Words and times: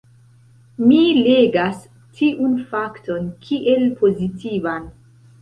Mi 0.85 1.01
legas 1.27 1.83
tiun 2.21 2.57
fakton 2.73 3.29
kiel 3.45 3.87
pozitivan. 4.01 4.91